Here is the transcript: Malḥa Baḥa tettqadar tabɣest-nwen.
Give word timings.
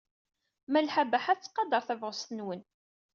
Malḥa 0.71 1.03
Baḥa 1.11 1.33
tettqadar 1.35 1.83
tabɣest-nwen. 1.87 2.61